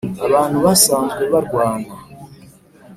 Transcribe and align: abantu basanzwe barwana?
abantu 0.25 0.57
basanzwe 0.65 1.23
barwana? 1.33 1.93